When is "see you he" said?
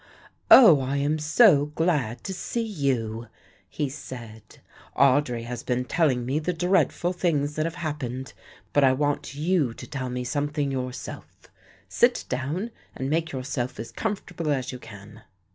2.33-3.87